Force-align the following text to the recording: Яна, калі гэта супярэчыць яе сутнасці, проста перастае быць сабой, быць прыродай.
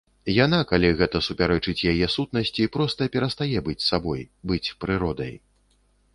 Яна, 0.35 0.59
калі 0.69 0.89
гэта 1.01 1.19
супярэчыць 1.25 1.85
яе 1.93 2.07
сутнасці, 2.15 2.67
проста 2.79 3.09
перастае 3.17 3.57
быць 3.69 3.79
сабой, 3.91 4.21
быць 4.53 4.65
прыродай. 4.85 5.33